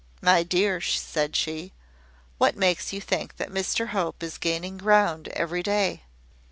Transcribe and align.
"My 0.19 0.41
dear," 0.41 0.81
said 0.81 1.35
she, 1.35 1.73
"what 2.39 2.57
makes 2.57 2.91
you 2.91 2.99
think 2.99 3.37
that 3.37 3.51
Mr 3.51 3.89
Hope 3.89 4.23
is 4.23 4.39
gaining 4.39 4.79
ground 4.79 5.27
every 5.27 5.61
day?" 5.61 6.01